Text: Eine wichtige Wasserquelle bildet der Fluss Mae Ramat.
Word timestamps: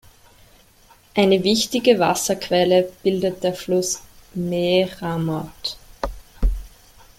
Eine 1.15 1.43
wichtige 1.43 1.99
Wasserquelle 1.99 2.91
bildet 3.03 3.43
der 3.43 3.53
Fluss 3.53 4.01
Mae 4.33 4.89
Ramat. 4.99 5.77